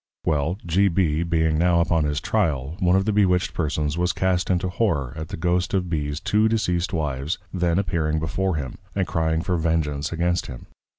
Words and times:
Well, 0.25 0.57
G. 0.65 0.87
B. 0.87 1.21
being 1.21 1.59
now 1.59 1.79
upon 1.79 2.05
his 2.05 2.19
Tryal, 2.19 2.75
one 2.79 2.95
of 2.95 3.05
the 3.05 3.11
Bewitched 3.13 3.53
Persons 3.53 3.99
was 3.99 4.13
cast 4.13 4.49
into 4.49 4.67
Horror 4.67 5.13
at 5.15 5.27
the 5.27 5.37
Ghost 5.37 5.75
of 5.75 5.91
B's 5.91 6.19
two 6.19 6.47
Deceased 6.49 6.91
Wives 6.91 7.37
then 7.53 7.77
appearing 7.77 8.17
before 8.17 8.55
him, 8.55 8.79
and 8.95 9.05
crying 9.05 9.43
for 9.43 9.57
Vengeance 9.57 10.11
against 10.11 10.47
him. 10.47 10.65